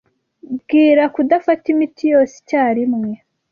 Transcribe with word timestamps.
Bwira 0.59 1.03
kudafata 1.15 1.65
imiti 1.73 2.03
yose 2.13 2.33
icyarimwe. 2.41 3.11